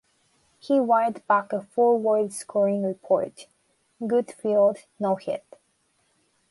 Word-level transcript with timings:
He 0.57 0.79
wired 0.79 1.21
back 1.27 1.53
a 1.53 1.61
four-word 1.61 2.33
scouting 2.33 2.83
report: 2.87 3.45
Good 4.07 4.31
field, 4.31 4.79
no 4.99 5.13
hit. 5.15 5.45